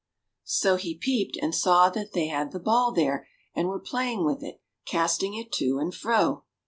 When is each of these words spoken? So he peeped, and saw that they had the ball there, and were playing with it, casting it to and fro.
So 0.47 0.77
he 0.77 0.97
peeped, 0.97 1.37
and 1.39 1.53
saw 1.53 1.91
that 1.91 2.13
they 2.13 2.25
had 2.25 2.51
the 2.53 2.59
ball 2.59 2.91
there, 2.91 3.27
and 3.55 3.67
were 3.67 3.77
playing 3.79 4.25
with 4.25 4.41
it, 4.41 4.59
casting 4.83 5.35
it 5.35 5.51
to 5.57 5.77
and 5.77 5.93
fro. 5.93 6.43